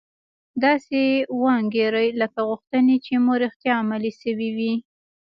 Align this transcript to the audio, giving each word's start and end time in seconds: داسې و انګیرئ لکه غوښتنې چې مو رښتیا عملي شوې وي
داسې 0.63 1.01
و 1.37 1.41
انګیرئ 1.57 2.07
لکه 2.21 2.39
غوښتنې 2.49 2.95
چې 3.05 3.13
مو 3.23 3.33
رښتیا 3.43 3.73
عملي 3.81 4.11
شوې 4.21 4.49
وي 4.57 4.73